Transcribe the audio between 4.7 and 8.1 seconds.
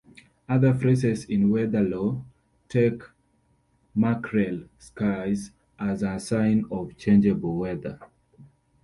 skies as a sign of changeable weather.